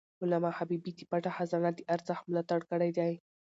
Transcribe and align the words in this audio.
علامه 0.21 0.51
حبيبي 0.57 0.91
د 0.95 1.01
پټه 1.09 1.31
خزانه 1.37 1.69
د 1.73 1.79
ارزښت 1.93 2.23
ملاتړ 2.31 2.59
کړی 2.69 2.89
دی. 2.97 3.13